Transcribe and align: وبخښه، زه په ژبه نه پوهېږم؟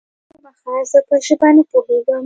وبخښه، 0.33 0.73
زه 0.91 0.99
په 1.07 1.15
ژبه 1.25 1.47
نه 1.55 1.63
پوهېږم؟ 1.69 2.19